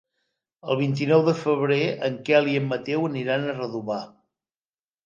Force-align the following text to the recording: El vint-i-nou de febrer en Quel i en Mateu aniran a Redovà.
El 0.71 0.79
vint-i-nou 0.79 1.25
de 1.27 1.35
febrer 1.41 1.79
en 2.09 2.17
Quel 2.31 2.51
i 2.55 2.59
en 2.63 2.67
Mateu 2.73 3.07
aniran 3.13 3.47
a 3.53 3.57
Redovà. 3.61 4.05